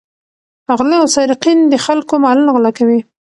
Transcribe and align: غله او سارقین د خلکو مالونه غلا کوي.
غله 0.77 0.95
او 1.01 1.07
سارقین 1.15 1.59
د 1.67 1.73
خلکو 1.85 2.13
مالونه 2.23 2.51
غلا 2.55 2.71
کوي. 2.77 2.99